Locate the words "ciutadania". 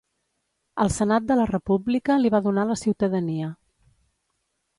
2.85-3.53